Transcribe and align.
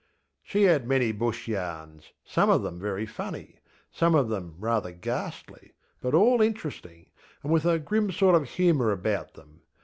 ŌĆÖ 0.01 0.41
She 0.49 0.63
had 0.63 0.87
many 0.87 1.11
Bush 1.11 1.47
yarns, 1.47 2.11
some 2.25 2.49
of 2.49 2.63
them 2.63 2.79
very 2.79 3.05
funny, 3.05 3.59
some 3.91 4.15
of 4.15 4.29
them 4.29 4.55
rather 4.57 4.91
ghastly, 4.91 5.73
but 6.01 6.15
all 6.15 6.41
interesting, 6.41 7.11
and 7.43 7.53
with 7.53 7.67
a 7.67 7.77
grim 7.77 8.11
sort 8.11 8.33
of 8.33 8.49
humour 8.49 8.91
about 8.91 9.35
them. 9.35 9.61